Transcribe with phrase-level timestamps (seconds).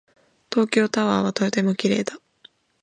[0.51, 2.17] 東京タワーはとても綺麗だ。